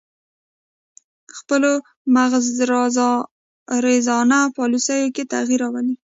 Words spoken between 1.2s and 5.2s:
خپلو مغرضانه پالیسیو